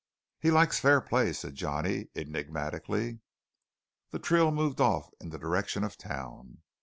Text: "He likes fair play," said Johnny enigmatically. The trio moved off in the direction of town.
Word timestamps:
"He 0.39 0.49
likes 0.49 0.79
fair 0.79 0.99
play," 0.99 1.31
said 1.31 1.53
Johnny 1.53 2.07
enigmatically. 2.15 3.19
The 4.09 4.17
trio 4.17 4.49
moved 4.49 4.81
off 4.81 5.11
in 5.19 5.29
the 5.29 5.37
direction 5.37 5.83
of 5.83 5.95
town. 5.95 6.63